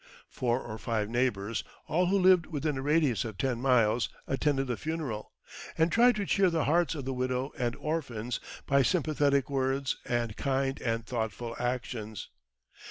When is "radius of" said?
2.81-3.37